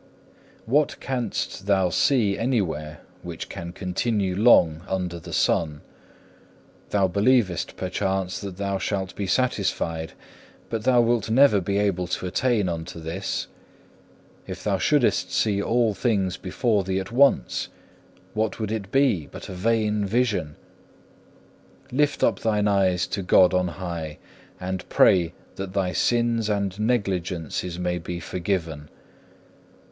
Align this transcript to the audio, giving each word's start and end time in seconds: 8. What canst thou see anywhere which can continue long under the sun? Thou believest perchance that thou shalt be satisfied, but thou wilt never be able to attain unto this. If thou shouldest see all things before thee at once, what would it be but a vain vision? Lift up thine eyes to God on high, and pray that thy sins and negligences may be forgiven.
8. 0.63 0.67
What 0.67 0.99
canst 0.99 1.67
thou 1.67 1.91
see 1.91 2.35
anywhere 2.35 3.01
which 3.21 3.49
can 3.49 3.71
continue 3.71 4.35
long 4.35 4.81
under 4.87 5.19
the 5.19 5.31
sun? 5.31 5.81
Thou 6.89 7.07
believest 7.07 7.77
perchance 7.77 8.39
that 8.41 8.57
thou 8.57 8.79
shalt 8.79 9.15
be 9.15 9.27
satisfied, 9.27 10.13
but 10.71 10.85
thou 10.85 11.01
wilt 11.01 11.29
never 11.29 11.61
be 11.61 11.77
able 11.77 12.07
to 12.07 12.25
attain 12.25 12.67
unto 12.67 12.99
this. 12.99 13.45
If 14.47 14.63
thou 14.63 14.79
shouldest 14.79 15.31
see 15.31 15.61
all 15.61 15.93
things 15.93 16.35
before 16.35 16.83
thee 16.83 16.99
at 16.99 17.11
once, 17.11 17.67
what 18.33 18.59
would 18.59 18.71
it 18.71 18.91
be 18.91 19.27
but 19.31 19.49
a 19.49 19.53
vain 19.53 20.03
vision? 20.07 20.55
Lift 21.91 22.23
up 22.23 22.39
thine 22.39 22.67
eyes 22.67 23.05
to 23.05 23.21
God 23.21 23.53
on 23.53 23.67
high, 23.67 24.17
and 24.59 24.89
pray 24.89 25.35
that 25.57 25.73
thy 25.73 25.91
sins 25.93 26.49
and 26.49 26.79
negligences 26.79 27.77
may 27.77 27.99
be 27.99 28.19
forgiven. 28.19 28.89